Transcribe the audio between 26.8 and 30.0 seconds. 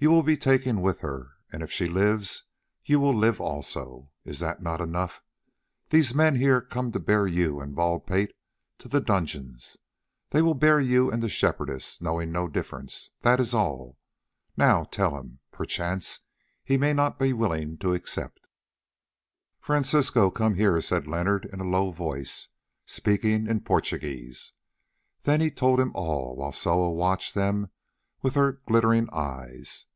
watched them with her glittering eyes.